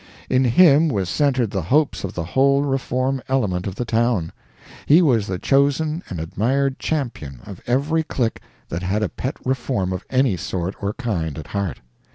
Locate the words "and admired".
6.09-6.79